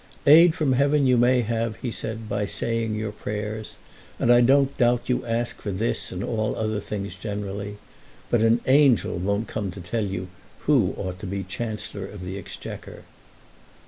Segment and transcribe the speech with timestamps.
[0.25, 3.75] "Aid from heaven you may have," he said, "by saying your prayers;
[4.17, 7.77] and I don't doubt you ask it for this and all other things generally.
[8.31, 10.29] But an angel won't come to tell you
[10.61, 13.03] who ought to be Chancellor of the Exchequer."